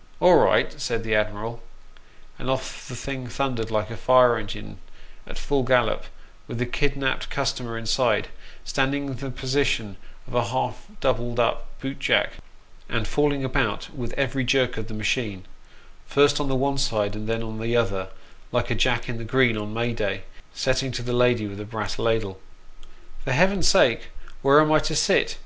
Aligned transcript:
"All 0.20 0.34
right," 0.34 0.72
said 0.80 1.04
the" 1.04 1.14
Admiral," 1.14 1.62
and 2.36 2.50
off 2.50 2.88
the 2.88 2.96
thing 2.96 3.28
thundered, 3.28 3.70
like 3.70 3.90
a 3.92 3.96
fire 3.96 4.36
engine 4.36 4.78
at 5.24 5.38
full 5.38 5.62
gallop, 5.62 6.06
with 6.48 6.58
the 6.58 6.66
kidnapped 6.66 7.30
customer 7.30 7.78
inside, 7.78 8.26
standing 8.64 9.06
in 9.06 9.16
the 9.18 9.30
position 9.30 9.96
of 10.26 10.34
a 10.34 10.46
half 10.46 10.88
doubled 11.00 11.38
up 11.38 11.68
bootjack, 11.80 12.38
and 12.88 13.06
falling 13.06 13.44
about 13.44 13.94
with 13.94 14.12
every 14.14 14.42
jerk 14.42 14.78
of 14.78 14.88
the 14.88 14.94
machine, 14.94 15.46
first 16.06 16.40
on 16.40 16.48
the 16.48 16.56
one 16.56 16.76
side, 16.76 17.14
and 17.14 17.28
then 17.28 17.44
on 17.44 17.60
the 17.60 17.76
other, 17.76 18.08
like 18.50 18.70
a" 18.70 18.74
Jack 18.84 19.08
in 19.08 19.16
the 19.16 19.22
green," 19.24 19.56
on 19.56 19.72
May 19.72 19.92
Day, 19.92 20.24
setting 20.52 20.90
to 20.90 21.02
the 21.04 21.12
lady 21.12 21.46
with 21.46 21.60
a 21.60 21.64
brass 21.64 22.00
ladle." 22.00 22.40
For 23.24 23.30
Heaven's 23.30 23.68
sake, 23.68 24.08
where 24.42 24.60
am 24.60 24.72
I 24.72 24.80
to 24.80 24.96
sit 24.96 25.38